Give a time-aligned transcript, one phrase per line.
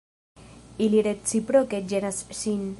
[0.85, 2.69] Ili reciproke ĝenas sin.